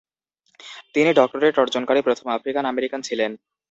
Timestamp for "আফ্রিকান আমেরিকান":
2.29-3.01